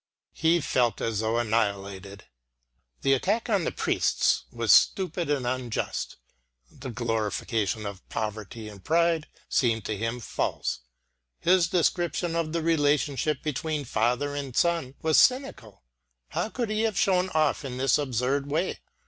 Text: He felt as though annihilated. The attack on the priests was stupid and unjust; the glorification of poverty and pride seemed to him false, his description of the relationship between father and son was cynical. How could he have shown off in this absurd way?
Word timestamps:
He 0.33 0.61
felt 0.61 0.99
as 0.99 1.19
though 1.19 1.37
annihilated. 1.37 2.23
The 3.03 3.13
attack 3.13 3.51
on 3.51 3.65
the 3.65 3.71
priests 3.71 4.45
was 4.51 4.71
stupid 4.73 5.29
and 5.29 5.45
unjust; 5.45 6.15
the 6.71 6.89
glorification 6.89 7.85
of 7.85 8.09
poverty 8.09 8.67
and 8.67 8.83
pride 8.83 9.27
seemed 9.47 9.85
to 9.85 9.95
him 9.95 10.19
false, 10.19 10.79
his 11.39 11.67
description 11.67 12.35
of 12.35 12.51
the 12.51 12.63
relationship 12.63 13.43
between 13.43 13.85
father 13.85 14.33
and 14.33 14.55
son 14.55 14.95
was 15.03 15.19
cynical. 15.19 15.83
How 16.29 16.49
could 16.49 16.71
he 16.71 16.81
have 16.81 16.97
shown 16.97 17.29
off 17.35 17.63
in 17.63 17.77
this 17.77 17.99
absurd 17.99 18.49
way? 18.49 18.79